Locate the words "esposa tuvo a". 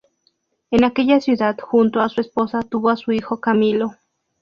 2.21-2.97